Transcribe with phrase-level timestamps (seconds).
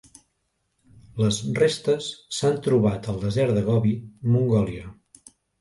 [1.23, 2.09] Les restes
[2.39, 3.95] s'han trobat al desert de Gobi,
[4.37, 4.91] Mongòlia.